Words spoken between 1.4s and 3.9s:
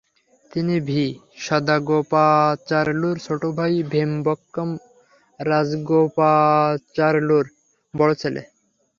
সদাগোপাচারলুর ছোট ভাই